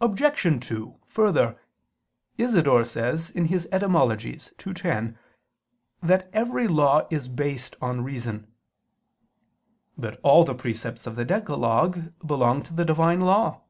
[0.00, 0.64] Obj.
[0.68, 1.58] 2: Further,
[2.38, 4.68] Isidore says (Etym.
[4.68, 5.18] ii, 10)
[6.00, 8.46] that every law is based on reason.
[9.98, 13.62] But all the precepts of the decalogue belong to the Divine law.